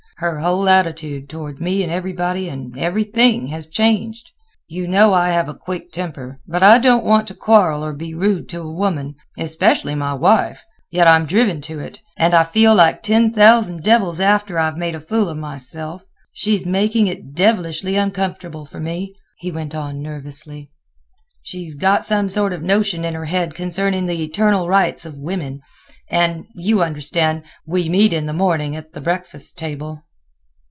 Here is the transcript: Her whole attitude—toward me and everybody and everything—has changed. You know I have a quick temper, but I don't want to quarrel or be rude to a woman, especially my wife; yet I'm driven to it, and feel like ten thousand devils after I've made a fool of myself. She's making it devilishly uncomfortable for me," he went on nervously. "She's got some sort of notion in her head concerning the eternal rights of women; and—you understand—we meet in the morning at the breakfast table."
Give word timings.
Her 0.17 0.39
whole 0.41 0.69
attitude—toward 0.69 1.59
me 1.59 1.81
and 1.81 1.91
everybody 1.91 2.47
and 2.47 2.77
everything—has 2.77 3.65
changed. 3.65 4.29
You 4.67 4.87
know 4.87 5.13
I 5.15 5.31
have 5.31 5.49
a 5.49 5.55
quick 5.55 5.91
temper, 5.91 6.39
but 6.45 6.61
I 6.61 6.77
don't 6.77 7.03
want 7.03 7.27
to 7.29 7.33
quarrel 7.33 7.83
or 7.83 7.91
be 7.91 8.13
rude 8.13 8.47
to 8.49 8.61
a 8.61 8.71
woman, 8.71 9.15
especially 9.39 9.95
my 9.95 10.13
wife; 10.13 10.63
yet 10.91 11.07
I'm 11.07 11.25
driven 11.25 11.59
to 11.61 11.79
it, 11.79 12.01
and 12.17 12.35
feel 12.45 12.75
like 12.75 13.01
ten 13.01 13.33
thousand 13.33 13.81
devils 13.81 14.19
after 14.21 14.59
I've 14.59 14.77
made 14.77 14.93
a 14.93 14.99
fool 14.99 15.27
of 15.27 15.39
myself. 15.39 16.03
She's 16.31 16.67
making 16.67 17.07
it 17.07 17.33
devilishly 17.33 17.95
uncomfortable 17.95 18.67
for 18.67 18.79
me," 18.79 19.15
he 19.39 19.51
went 19.51 19.73
on 19.73 20.03
nervously. 20.03 20.69
"She's 21.41 21.73
got 21.73 22.05
some 22.05 22.29
sort 22.29 22.53
of 22.53 22.61
notion 22.61 23.03
in 23.03 23.15
her 23.15 23.25
head 23.25 23.55
concerning 23.55 24.05
the 24.05 24.21
eternal 24.23 24.67
rights 24.69 25.03
of 25.03 25.15
women; 25.17 25.61
and—you 26.11 26.83
understand—we 26.83 27.89
meet 27.89 28.13
in 28.13 28.27
the 28.27 28.33
morning 28.33 28.75
at 28.75 28.93
the 28.93 29.01
breakfast 29.01 29.57
table." 29.57 30.03